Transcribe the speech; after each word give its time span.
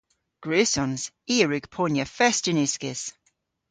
Gwrussons. 0.43 1.01
I 1.33 1.35
a 1.43 1.47
wrug 1.47 1.65
ponya 1.75 2.05
fest 2.17 2.43
yn 2.51 2.61
uskis. 2.65 3.01